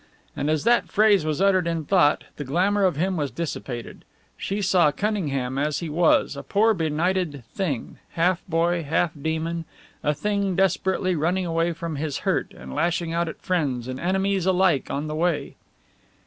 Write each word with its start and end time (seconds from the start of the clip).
And 0.35 0.49
as 0.49 0.63
that 0.63 0.89
phrase 0.89 1.25
was 1.25 1.41
uttered 1.41 1.67
in 1.67 1.85
thought, 1.85 2.23
the 2.37 2.43
glamour 2.43 2.85
of 2.85 2.95
him 2.95 3.17
was 3.17 3.29
dissipated; 3.29 4.03
she 4.35 4.59
saw 4.59 4.91
Cunningham 4.91 5.59
as 5.59 5.77
he 5.77 5.89
was, 5.89 6.35
a 6.35 6.41
poor 6.41 6.73
benighted 6.73 7.43
thing, 7.53 7.99
half 8.13 8.41
boy, 8.47 8.81
half 8.81 9.11
demon, 9.13 9.63
a 10.03 10.15
thing 10.15 10.55
desperately 10.55 11.15
running 11.15 11.45
away 11.45 11.71
from 11.71 11.97
his 11.97 12.17
hurt 12.25 12.51
and 12.57 12.73
lashing 12.73 13.13
out 13.13 13.27
at 13.29 13.43
friends 13.43 13.87
and 13.87 13.99
enemies 13.99 14.47
alike 14.47 14.89
on 14.89 15.05
the 15.05 15.13
way. 15.13 15.55